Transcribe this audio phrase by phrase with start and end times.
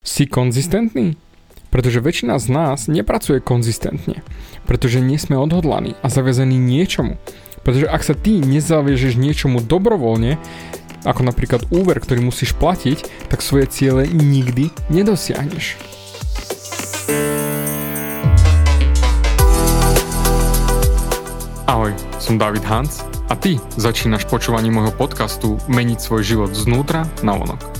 [0.00, 1.20] Si konzistentný?
[1.68, 4.24] Pretože väčšina z nás nepracuje konzistentne.
[4.64, 7.20] Pretože nie sme odhodlaní a zaviazaní niečomu.
[7.68, 10.40] Pretože ak sa ty nezaviažeš niečomu dobrovoľne,
[11.04, 15.76] ako napríklad úver, ktorý musíš platiť, tak svoje ciele nikdy nedosiahneš.
[21.68, 27.36] Ahoj, som David Hans a ty začínaš počúvanie môjho podcastu Meniť svoj život znútra na
[27.36, 27.79] vonok.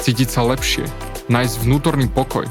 [0.00, 0.84] cítiť sa lepšie,
[1.30, 2.46] nájsť vnútorný pokoj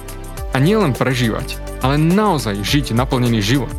[0.52, 3.73] a nielen prežívať, ale naozaj žiť naplnený život,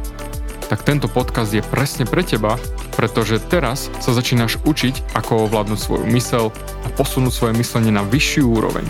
[0.67, 2.59] tak tento podcast je presne pre teba,
[2.99, 6.51] pretože teraz sa začínaš učiť, ako ovládnuť svoju mysel
[6.83, 8.83] a posunúť svoje myslenie na vyššiu úroveň.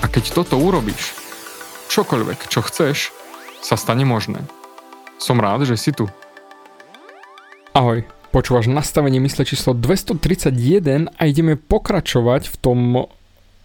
[0.00, 1.12] A keď toto urobíš,
[1.92, 3.12] čokoľvek, čo chceš,
[3.60, 4.40] sa stane možné.
[5.20, 6.08] Som rád, že si tu.
[7.76, 12.78] Ahoj, počúvaš nastavenie mysle číslo 231 a ideme pokračovať v tom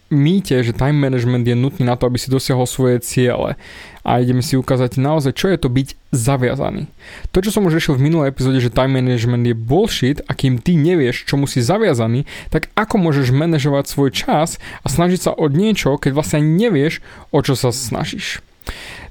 [0.08, 3.59] mýte, že time management je nutný na to, aby si dosiahol svoje ciele.
[4.08, 6.88] A ideme si ukázať naozaj, čo je to byť zaviazaný.
[7.36, 10.64] To, čo som už riešil v minulej epizóde, že time management je bullshit a kým
[10.64, 15.52] ty nevieš, čomu si zaviazaný, tak ako môžeš manažovať svoj čas a snažiť sa od
[15.52, 17.03] niečo, keď vlastne nevieš,
[17.36, 18.39] o čo sa snažíš.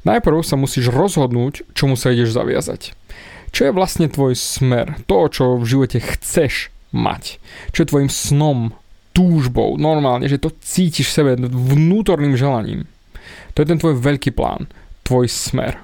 [0.09, 2.97] Najprv sa musíš rozhodnúť, čomu sa ideš zaviazať.
[3.53, 4.97] Čo je vlastne tvoj smer?
[5.09, 7.37] To, čo v živote chceš mať.
[7.77, 8.73] Čo je tvojim snom,
[9.17, 12.85] túžbou, normálne, že to cítiš v sebe vnútorným želaním.
[13.57, 14.69] To je ten tvoj veľký plán,
[15.09, 15.81] tvoj smer.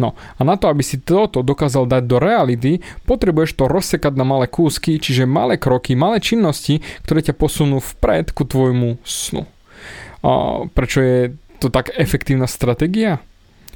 [0.00, 4.24] No a na to, aby si toto dokázal dať do reality, potrebuješ to rozsekať na
[4.24, 9.44] malé kúsky, čiže malé kroky, malé činnosti, ktoré ťa posunú vpred ku tvojmu snu.
[10.24, 13.20] A prečo je to tak efektívna stratégia?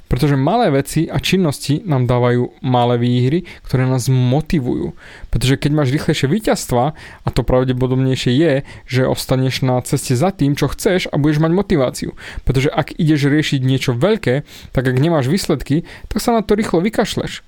[0.07, 4.95] Pretože malé veci a činnosti nám dávajú malé výhry, ktoré nás motivujú.
[5.35, 8.55] Pretože keď máš rýchlejšie víťazstva, a to pravdepodobnejšie je,
[8.87, 12.11] že ostaneš na ceste za tým, čo chceš a budeš mať motiváciu.
[12.47, 16.79] Pretože ak ideš riešiť niečo veľké, tak ak nemáš výsledky, tak sa na to rýchlo
[16.79, 17.43] vykašleš.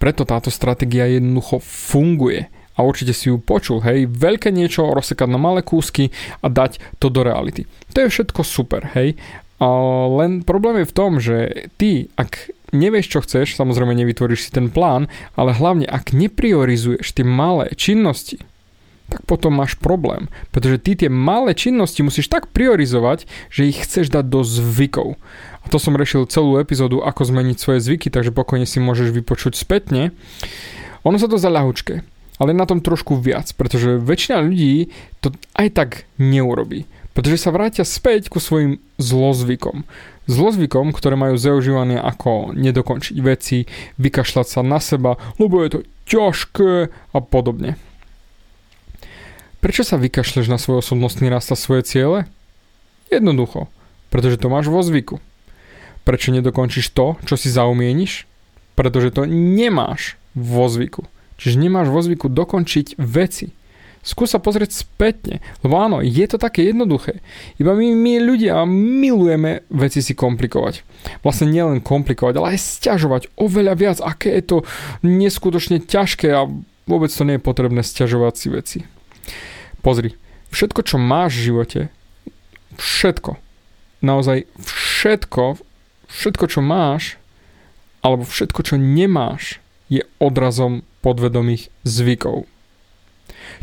[0.00, 5.36] Preto táto stratégia jednoducho funguje a určite si ju počul, hej, veľké niečo rozsekať na
[5.36, 6.08] malé kúsky
[6.40, 7.68] a dať to do reality.
[7.92, 9.20] To je všetko super, hej,
[10.18, 11.36] len problém je v tom, že
[11.78, 15.06] ty, ak nevieš, čo chceš, samozrejme nevytvoríš si ten plán,
[15.36, 18.40] ale hlavne ak nepriorizuješ tie malé činnosti,
[19.12, 20.32] tak potom máš problém.
[20.50, 25.20] Pretože ty tie malé činnosti musíš tak priorizovať, že ich chceš dať do zvykov.
[25.62, 29.54] A to som rešil celú epizódu, ako zmeniť svoje zvyky, takže pokojne si môžeš vypočuť
[29.54, 30.16] spätne.
[31.04, 32.02] Ono sa to za ľahučké,
[32.42, 34.90] ale na tom trošku viac, pretože väčšina ľudí
[35.22, 36.90] to aj tak neurobí.
[37.14, 39.86] Pretože sa vrátia späť ku svojim zlozvykom.
[40.26, 43.70] Zlozvykom, ktoré majú zaužívané ako nedokončiť veci,
[44.02, 45.80] vykašľať sa na seba, lebo je to
[46.10, 47.78] ťažké a podobne.
[49.62, 52.26] Prečo sa vykašľeš na svoj osobnostný rast a svoje ciele?
[53.06, 53.70] Jednoducho,
[54.10, 55.22] pretože to máš vo zvyku.
[56.02, 58.26] Prečo nedokončíš to, čo si zaumieniš?
[58.74, 61.06] Pretože to nemáš vo zvyku.
[61.38, 63.52] Čiže nemáš vo zvyku dokončiť veci.
[64.02, 67.22] Skús sa pozrieť spätne, lebo áno, je to také jednoduché.
[67.62, 70.82] Iba my, my ľudia milujeme veci si komplikovať.
[71.22, 74.58] Vlastne nielen komplikovať, ale aj stiažovať oveľa viac, aké je to
[75.06, 76.50] neskutočne ťažké a
[76.90, 78.78] vôbec to nie je potrebné stiažovať si veci.
[79.86, 80.18] Pozri,
[80.50, 81.80] všetko, čo máš v živote,
[82.82, 83.38] všetko,
[84.02, 85.62] naozaj všetko,
[86.10, 87.22] všetko, čo máš,
[88.02, 92.46] alebo všetko, čo nemáš, je odrazom podvedomých zvykov.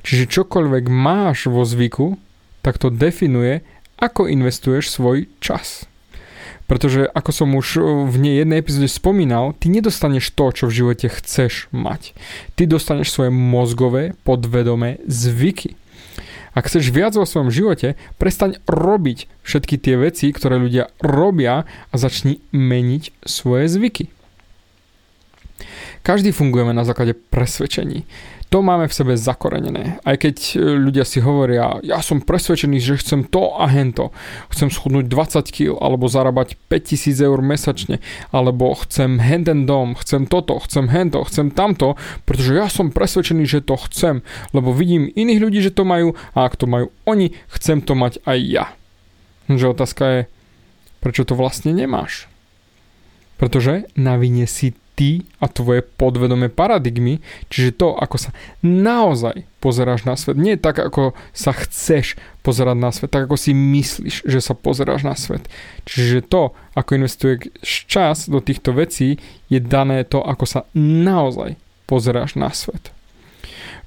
[0.04, 2.20] Čiže čokoľvek máš vo zvyku,
[2.62, 3.64] tak to definuje,
[4.00, 5.88] ako investuješ svoj čas.
[6.70, 7.82] Pretože ako som už
[8.14, 12.14] v nej jednej epizóde spomínal, ty nedostaneš to, čo v živote chceš mať.
[12.54, 15.74] Ty dostaneš svoje mozgové, podvedomé zvyky.
[16.54, 21.96] Ak chceš viac vo svojom živote, prestaň robiť všetky tie veci, ktoré ľudia robia a
[21.98, 24.14] začni meniť svoje zvyky.
[26.10, 28.10] Každý fungujeme na základe presvedčení
[28.50, 30.02] to máme v sebe zakorenené.
[30.02, 34.10] Aj keď e, ľudia si hovoria, ja som presvedčený, že chcem to a hento.
[34.50, 38.02] Chcem schudnúť 20 kg, alebo zarábať 5000 eur mesačne,
[38.34, 41.94] alebo chcem henten dom, chcem toto, chcem hento, chcem tamto,
[42.26, 46.50] pretože ja som presvedčený, že to chcem, lebo vidím iných ľudí, že to majú a
[46.50, 48.66] ak to majú oni, chcem to mať aj ja.
[49.46, 50.22] Že otázka je,
[51.06, 52.26] prečo to vlastne nemáš.
[53.38, 60.04] Pretože na vine si ty a tvoje podvedomé paradigmy, čiže to, ako sa naozaj pozeráš
[60.04, 60.36] na svet.
[60.36, 65.08] Nie tak, ako sa chceš pozerať na svet, tak ako si myslíš, že sa pozeráš
[65.08, 65.48] na svet.
[65.88, 71.56] Čiže to, ako investuješ čas do týchto vecí, je dané to, ako sa naozaj
[71.88, 72.92] pozeráš na svet.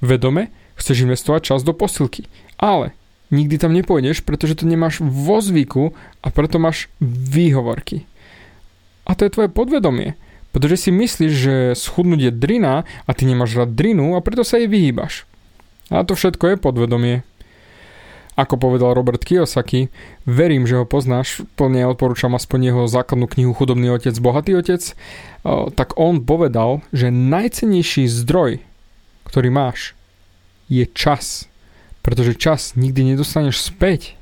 [0.01, 2.25] Vedome chceš investovať čas do posilky,
[2.57, 2.97] ale
[3.29, 5.93] nikdy tam nepôjdeš, pretože to nemáš vo zvyku
[6.25, 8.09] a preto máš výhovorky.
[9.05, 10.17] A to je tvoje podvedomie.
[10.53, 14.61] Pretože si myslíš, že schudnúť je drina a ty nemáš rád drinu a preto sa
[14.61, 15.25] jej vyhýbaš.
[15.89, 17.25] A to všetko je podvedomie.
[18.33, 19.93] Ako povedal Robert Kiyosaki,
[20.25, 24.81] verím, že ho poznáš, plne odporúčam aspoň jeho základnú knihu Chudobný otec, bohatý otec,
[25.77, 28.57] tak on povedal, že najcennejší zdroj,
[29.29, 29.93] ktorý máš,
[30.65, 31.45] je čas.
[32.01, 34.17] Pretože čas nikdy nedostaneš späť.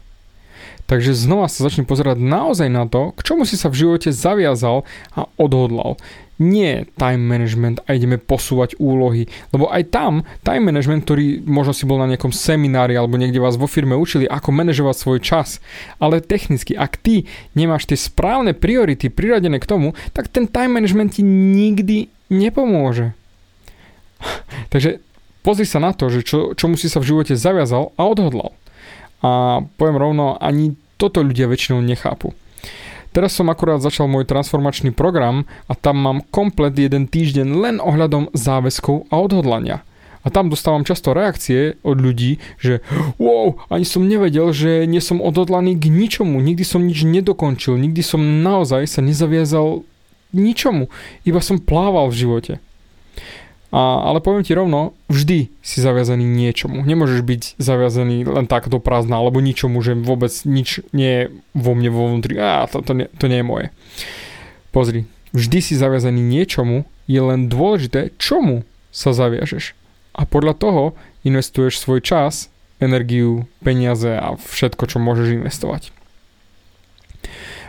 [0.91, 4.83] Takže znova sa začne pozerať naozaj na to, k čomu si sa v živote zaviazal
[5.15, 5.95] a odhodlal.
[6.35, 11.87] Nie time management a ideme posúvať úlohy, lebo aj tam time management, ktorý možno si
[11.87, 15.63] bol na nejakom seminári alebo niekde vás vo firme učili, ako manažovať svoj čas,
[15.95, 17.23] ale technicky, ak ty
[17.55, 23.15] nemáš tie správne priority priradené k tomu, tak ten time management ti nikdy nepomôže.
[24.75, 24.99] Takže
[25.39, 28.51] pozri sa na to, že čo, čomu si sa v živote zaviazal a odhodlal.
[29.21, 32.37] A poviem rovno, ani toto ľudia väčšinou nechápu.
[33.11, 38.29] Teraz som akurát začal môj transformačný program a tam mám komplet jeden týždeň len ohľadom
[38.31, 39.83] záväzkov a odhodlania.
[40.21, 42.85] A tam dostávam často reakcie od ľudí, že
[43.17, 48.05] wow, ani som nevedel, že nie som odhodlaný k ničomu, nikdy som nič nedokončil, nikdy
[48.05, 49.81] som naozaj sa nezaviazal
[50.31, 50.87] ničomu,
[51.25, 52.53] iba som plával v živote.
[53.71, 56.83] A, ale poviem ti rovno, vždy si zaviazaný niečomu.
[56.83, 61.23] Nemôžeš byť zaviazaný len tak do prázdna alebo ničomu, že vôbec nič nie je
[61.55, 62.35] vo mne vo vnútri.
[62.35, 63.67] Á, to, to, nie, to nie je moje.
[64.75, 69.71] Pozri, vždy si zaviazaný niečomu, je len dôležité, čomu sa zaviažeš.
[70.11, 70.83] A podľa toho
[71.23, 72.51] investuješ svoj čas,
[72.83, 75.95] energiu, peniaze a všetko, čo môžeš investovať.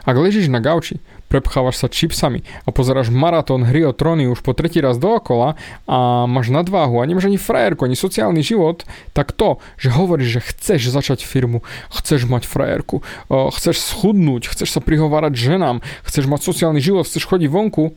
[0.02, 0.99] Ak ležíš na gauči
[1.31, 5.54] prepchávaš sa čipsami a pozeráš maratón hry o tróny už po tretí raz dookola
[5.87, 8.82] a máš nadváhu a nemáš ani frajerku, ani sociálny život,
[9.14, 13.00] tak to, že hovoríš, že chceš začať firmu, chceš mať frajerku,
[13.31, 17.94] chceš schudnúť, chceš sa prihovárať ženám, chceš mať sociálny život, chceš chodiť vonku,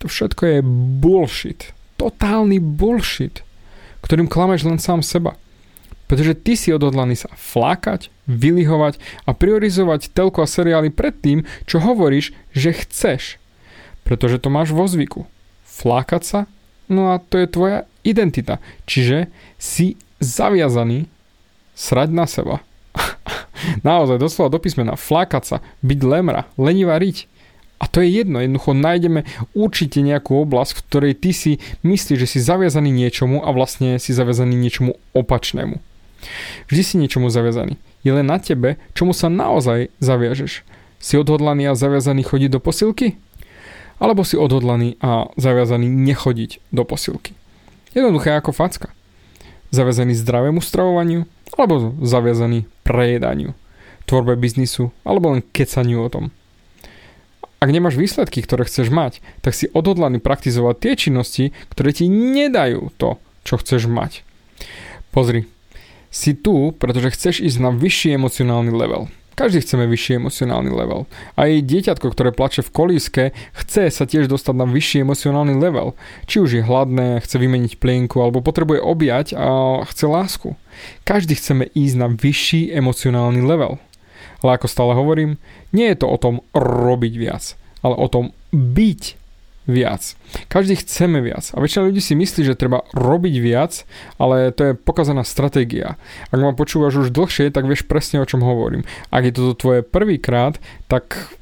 [0.00, 0.58] to všetko je
[1.00, 1.60] bullshit.
[2.00, 3.44] Totálny bullshit,
[4.00, 5.36] ktorým klameš len sám seba.
[6.08, 11.82] Pretože ty si odhodlaný sa flákať, vylihovať a priorizovať telko a seriály pred tým, čo
[11.82, 13.42] hovoríš, že chceš.
[14.06, 15.26] Pretože to máš vo zvyku.
[15.66, 16.40] Flákať sa,
[16.86, 18.62] no a to je tvoja identita.
[18.86, 19.26] Čiže
[19.58, 21.10] si zaviazaný
[21.74, 22.62] srať na seba.
[23.88, 27.26] Naozaj, doslova do písmena, flákať sa, byť lemra, lenivá riť.
[27.80, 29.24] A to je jedno, jednoducho nájdeme
[29.56, 34.12] určite nejakú oblasť, v ktorej ty si myslíš, že si zaviazaný niečomu a vlastne si
[34.12, 35.80] zaviazaný niečomu opačnému.
[36.68, 37.80] Vždy si niečomu zaviazaný.
[38.00, 40.64] Je len na tebe, čomu sa naozaj zaviažeš.
[41.00, 43.20] Si odhodlaný a zaviazaný chodiť do posilky?
[44.00, 47.36] Alebo si odhodlaný a zaviazaný nechodiť do posilky?
[47.92, 48.88] Jednoduché ako facka.
[49.68, 51.28] Zaviazaný zdravému stravovaniu?
[51.56, 53.52] Alebo zaviazaný prejedaniu?
[54.08, 54.88] Tvorbe biznisu?
[55.04, 56.24] Alebo len kecaniu o tom?
[57.60, 62.88] Ak nemáš výsledky, ktoré chceš mať, tak si odhodlaný praktizovať tie činnosti, ktoré ti nedajú
[62.96, 64.24] to, čo chceš mať.
[65.12, 65.44] Pozri,
[66.10, 69.06] si tu, pretože chceš ísť na vyšší emocionálny level.
[69.38, 71.08] Každý chceme vyšší emocionálny level.
[71.32, 73.24] Aj dieťatko, ktoré plače v kolíske,
[73.56, 75.96] chce sa tiež dostať na vyšší emocionálny level.
[76.28, 80.48] Či už je hladné, chce vymeniť plienku, alebo potrebuje objať a chce lásku.
[81.08, 83.80] Každý chceme ísť na vyšší emocionálny level.
[84.44, 85.40] Ale ako stále hovorím,
[85.72, 89.19] nie je to o tom robiť viac, ale o tom byť
[89.70, 90.18] viac.
[90.50, 91.54] Každý chceme viac.
[91.54, 93.86] A väčšina ľudí si myslí, že treba robiť viac,
[94.18, 95.94] ale to je pokazaná stratégia.
[96.34, 98.82] Ak ma počúvaš už dlhšie, tak vieš presne o čom hovorím.
[99.14, 100.58] Ak je toto tvoje prvýkrát,
[100.90, 101.32] tak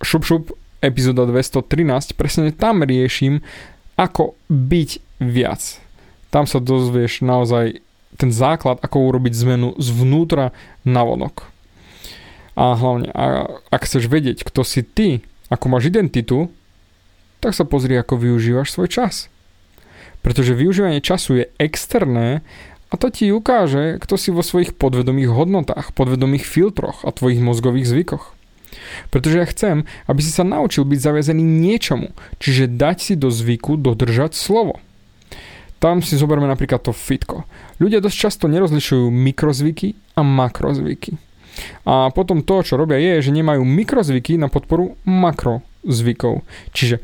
[0.00, 3.42] šup šup epizóda 213, presne tam riešim,
[3.98, 5.82] ako byť viac.
[6.30, 7.80] Tam sa dozvieš naozaj
[8.16, 10.52] ten základ, ako urobiť zmenu zvnútra
[10.84, 11.48] na vonok.
[12.56, 13.12] A hlavne,
[13.68, 15.20] ak chceš vedieť, kto si ty,
[15.52, 16.48] ako máš identitu,
[17.46, 19.30] tak sa pozri, ako využívaš svoj čas.
[20.26, 22.42] Pretože využívanie času je externé
[22.90, 27.86] a to ti ukáže, kto si vo svojich podvedomých hodnotách, podvedomých filtroch a tvojich mozgových
[27.86, 28.34] zvykoch.
[29.14, 29.76] Pretože ja chcem,
[30.10, 32.10] aby si sa naučil byť zaviazený niečomu,
[32.42, 34.82] čiže dať si do zvyku dodržať slovo.
[35.78, 37.46] Tam si zoberme napríklad to fitko.
[37.78, 41.14] Ľudia dosť často nerozlišujú mikrozvyky a makrozvyky.
[41.86, 46.44] A potom to, čo robia, je, že nemajú mikrozvyky na podporu makrozvykov.
[46.72, 47.00] Čiže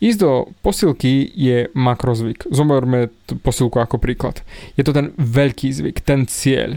[0.00, 2.48] ísť do posilky je makrozvyk.
[2.52, 3.08] Zoberme
[3.40, 4.44] posilku ako príklad.
[4.76, 6.76] Je to ten veľký zvyk, ten cieľ.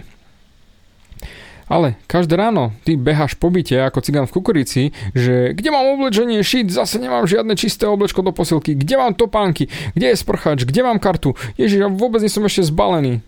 [1.69, 4.83] Ale každé ráno ty beháš po byte ako cigán v kukurici,
[5.13, 9.69] že kde mám oblečenie šít, zase nemám žiadne čisté oblečko do posilky, kde mám topánky,
[9.93, 13.21] kde je sprchač, kde mám kartu, ježiš, ja vôbec nie som ešte zbalený.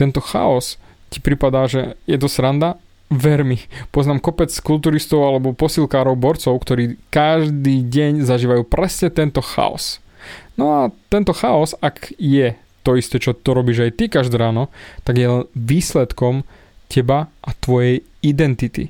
[0.00, 0.80] Tento chaos
[1.12, 2.80] ti pripadá, že je to sranda?
[3.12, 3.60] Ver mi,
[3.92, 10.00] poznám kopec kulturistov alebo posilkárov, borcov, ktorí každý deň zažívajú presne tento chaos.
[10.56, 10.80] No a
[11.12, 14.72] tento chaos, ak je to isté, čo to robíš aj ty každé ráno,
[15.04, 16.42] tak je výsledkom
[16.88, 18.88] teba a tvojej identity.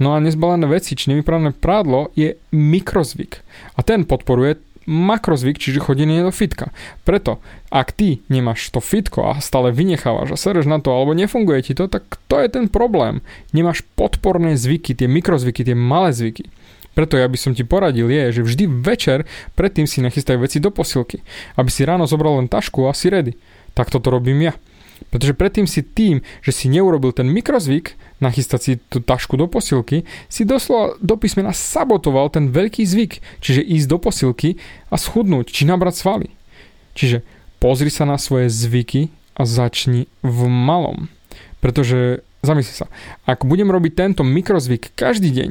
[0.00, 3.44] No a nezbalené veci, či nevypravené prádlo je mikrozvyk.
[3.76, 4.56] A ten podporuje
[4.90, 6.74] makrozvyk, čiže chodenie do fitka.
[7.06, 7.38] Preto,
[7.70, 11.72] ak ty nemáš to fitko a stále vynechávaš a sereš na to, alebo nefunguje ti
[11.78, 13.22] to, tak to je ten problém.
[13.54, 16.50] Nemáš podporné zvyky, tie mikrozvyky, tie malé zvyky.
[16.90, 19.22] Preto ja by som ti poradil je, že vždy večer
[19.54, 21.22] predtým si nachystaj veci do posilky,
[21.54, 23.38] aby si ráno zobral len tašku a si ready.
[23.78, 24.58] Tak toto robím ja.
[25.08, 30.04] Pretože predtým si tým, že si neurobil ten mikrozvyk, nachystať si tú tašku do posilky,
[30.28, 34.60] si doslova do písmena sabotoval ten veľký zvyk, čiže ísť do posilky
[34.92, 36.28] a schudnúť, či nabrať svaly.
[36.92, 37.24] Čiže
[37.58, 41.08] pozri sa na svoje zvyky a začni v malom.
[41.64, 42.86] Pretože, zamysli sa,
[43.24, 45.50] ak budem robiť tento mikrozvyk každý deň,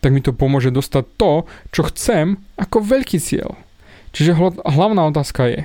[0.00, 1.32] tak mi to pomôže dostať to,
[1.72, 3.56] čo chcem ako veľký cieľ.
[4.16, 5.60] Čiže hlavná otázka je,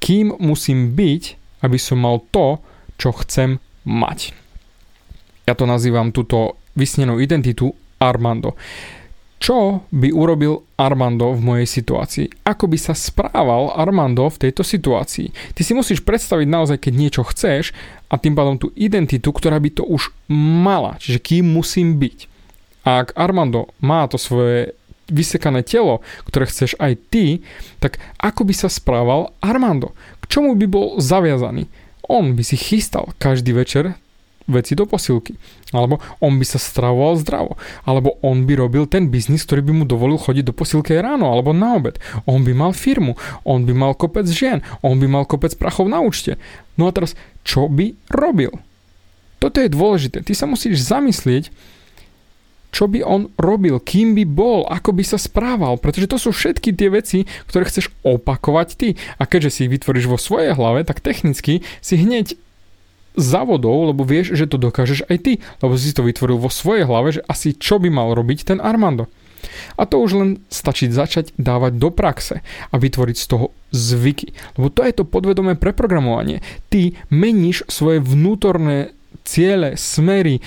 [0.00, 2.58] kým musím byť, aby som mal to,
[2.98, 4.34] čo chcem mať.
[5.46, 8.54] Ja to nazývam túto vysnenú identitu Armando.
[9.42, 12.46] Čo by urobil Armando v mojej situácii?
[12.46, 15.34] Ako by sa správal Armando v tejto situácii?
[15.58, 17.74] Ty si musíš predstaviť naozaj, keď niečo chceš
[18.06, 20.94] a tým pádom tú identitu, ktorá by to už mala.
[21.02, 22.30] Čiže kým musím byť.
[22.86, 24.78] A ak Armando má to svoje
[25.10, 27.42] vysekané telo, ktoré chceš aj ty,
[27.82, 29.90] tak ako by sa správal Armando?
[30.32, 31.68] Čomu by bol zaviazaný?
[32.08, 34.00] On by si chystal každý večer
[34.48, 35.36] veci do posilky.
[35.76, 37.60] Alebo on by sa stravoval zdravo.
[37.84, 41.52] Alebo on by robil ten biznis, ktorý by mu dovolil chodiť do posilky ráno alebo
[41.52, 42.00] na obed.
[42.24, 46.00] On by mal firmu, on by mal kopec žien, on by mal kopec prachov na
[46.00, 46.40] účte.
[46.80, 47.12] No a teraz,
[47.44, 48.56] čo by robil?
[49.36, 50.24] Toto je dôležité.
[50.24, 51.52] Ty sa musíš zamyslieť,
[52.72, 56.72] čo by on robil, kým by bol, ako by sa správal, pretože to sú všetky
[56.72, 58.88] tie veci, ktoré chceš opakovať ty.
[59.20, 62.34] A keďže si ich vytvoríš vo svojej hlave, tak technicky si hneď
[63.12, 67.20] závodov, lebo vieš, že to dokážeš aj ty, lebo si to vytvoril vo svojej hlave,
[67.20, 69.12] že asi čo by mal robiť ten Armando.
[69.76, 74.32] A to už len stačí začať dávať do praxe a vytvoriť z toho zvyky.
[74.54, 76.40] Lebo to je to podvedomé preprogramovanie.
[76.70, 80.42] Ty meníš svoje vnútorné ciele, smery,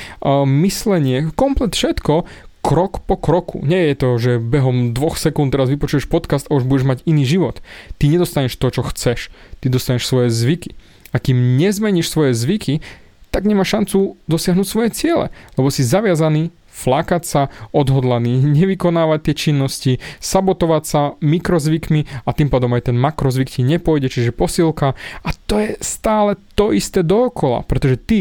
[0.46, 2.28] myslenie, komplet všetko
[2.66, 3.62] krok po kroku.
[3.62, 7.22] Nie je to, že behom dvoch sekúnd teraz vypočuješ podcast a už budeš mať iný
[7.22, 7.62] život.
[8.02, 9.30] Ty nedostaneš to, čo chceš.
[9.62, 10.74] Ty dostaneš svoje zvyky.
[11.14, 12.82] A kým nezmeníš svoje zvyky,
[13.30, 15.28] tak nemáš šancu dosiahnuť svoje ciele,
[15.60, 17.42] lebo si zaviazaný flákať sa,
[17.72, 24.12] odhodlaný, nevykonávať tie činnosti, sabotovať sa mikrozvykmi a tým pádom aj ten makrozvyk ti nepôjde,
[24.12, 24.92] čiže posilka
[25.24, 28.20] a to je stále to isté dookola, pretože ty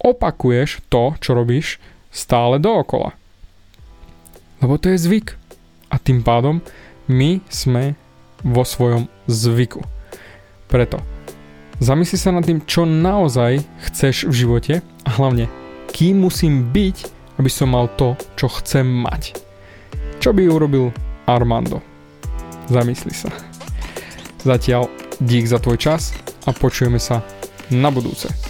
[0.00, 1.76] opakuješ to, čo robíš
[2.10, 3.14] stále dookola.
[4.60, 5.36] Lebo to je zvyk.
[5.90, 6.62] A tým pádom
[7.10, 7.98] my sme
[8.46, 9.82] vo svojom zvyku.
[10.70, 11.02] Preto
[11.82, 15.50] zamysli sa nad tým, čo naozaj chceš v živote a hlavne,
[15.90, 16.96] kým musím byť,
[17.40, 19.34] aby som mal to, čo chcem mať.
[20.20, 20.92] Čo by urobil
[21.26, 21.82] Armando?
[22.70, 23.32] Zamysli sa.
[24.44, 24.86] Zatiaľ
[25.18, 26.14] dík za tvoj čas
[26.46, 27.24] a počujeme sa
[27.72, 28.49] na budúce.